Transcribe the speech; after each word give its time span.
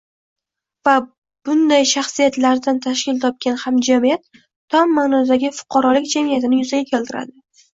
va 0.87 0.93
bunday 1.49 1.85
shaxsiyatlardan 1.91 2.79
tashkil 2.87 3.21
topgan 3.27 3.61
hamjamiyat 3.65 4.41
tom 4.77 4.97
ma’nodagi 5.01 5.53
fuqarolik 5.61 6.09
jamiyatini 6.17 6.65
yuzaga 6.65 6.91
keltiradi. 6.95 7.39